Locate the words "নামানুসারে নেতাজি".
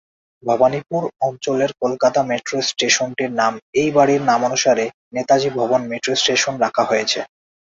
4.23-5.49